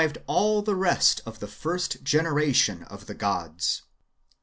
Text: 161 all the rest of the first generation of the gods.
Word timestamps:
161 0.01 0.35
all 0.35 0.61
the 0.63 0.73
rest 0.75 1.21
of 1.27 1.37
the 1.39 1.45
first 1.47 2.01
generation 2.03 2.81
of 2.85 3.05
the 3.05 3.13
gods. 3.13 3.83